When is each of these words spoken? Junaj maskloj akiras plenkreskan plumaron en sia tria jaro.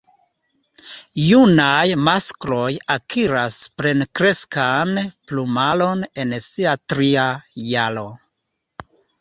Junaj 1.23 1.91
maskloj 2.07 2.71
akiras 2.95 3.57
plenkreskan 3.81 4.97
plumaron 5.13 6.03
en 6.25 6.35
sia 6.47 6.75
tria 6.95 7.29
jaro. 7.75 8.09